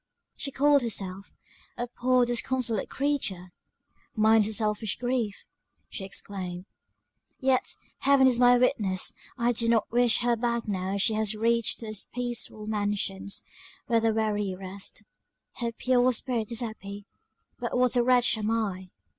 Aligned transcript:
She 0.35 0.49
called 0.49 0.81
herself 0.81 1.31
"a 1.77 1.85
poor 1.85 2.25
disconsolate 2.25 2.89
creature!" 2.89 3.51
"Mine 4.15 4.41
is 4.41 4.47
a 4.47 4.53
selfish 4.53 4.97
grief," 4.97 5.45
she 5.89 6.03
exclaimed 6.03 6.65
"Yet; 7.39 7.75
Heaven 7.99 8.25
is 8.25 8.39
my 8.39 8.57
witness, 8.57 9.13
I 9.37 9.51
do 9.51 9.67
not 9.69 9.91
wish 9.91 10.21
her 10.21 10.35
back 10.35 10.67
now 10.67 10.97
she 10.97 11.13
has 11.13 11.35
reached 11.35 11.81
those 11.81 12.05
peaceful 12.05 12.65
mansions, 12.65 13.43
where 13.85 13.99
the 13.99 14.11
weary 14.11 14.55
rest. 14.57 15.03
Her 15.57 15.71
pure 15.71 16.11
spirit 16.13 16.51
is 16.51 16.61
happy; 16.61 17.05
but 17.59 17.77
what 17.77 17.95
a 17.95 18.01
wretch 18.01 18.39
am 18.39 18.49
I!" 18.49 18.89